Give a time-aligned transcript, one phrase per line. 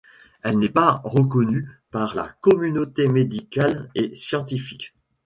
[0.41, 4.95] Elle n'est pas reconnue par la communauté médicale et scientifique.